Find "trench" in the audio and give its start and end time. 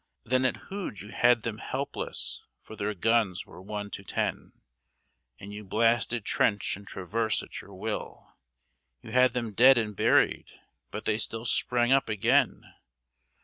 6.25-6.75